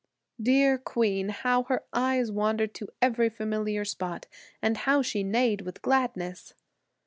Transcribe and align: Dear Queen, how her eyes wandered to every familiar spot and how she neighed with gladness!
Dear 0.41 0.79
Queen, 0.79 1.29
how 1.29 1.61
her 1.65 1.83
eyes 1.93 2.31
wandered 2.31 2.73
to 2.73 2.87
every 3.03 3.29
familiar 3.29 3.85
spot 3.85 4.25
and 4.59 4.75
how 4.77 5.03
she 5.03 5.21
neighed 5.23 5.61
with 5.61 5.83
gladness! 5.83 6.55